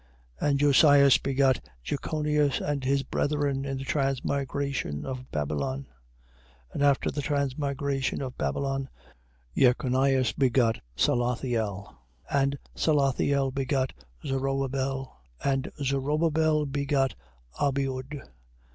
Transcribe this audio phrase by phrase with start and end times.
[0.41, 0.49] 1:11.
[0.49, 5.81] And Josias begot Jechonias and his brethren in the transmigration of Babylon.
[6.73, 6.73] 1:12.
[6.73, 8.89] And after the transmigration of Babylon,
[9.55, 11.93] Jechonias begot Salathiel.
[12.31, 13.93] And Salathiel begot
[14.25, 15.11] Zorobabel.
[15.43, 15.51] 1:13.
[15.53, 17.13] And Zorobabel begot
[17.59, 18.23] Abiud.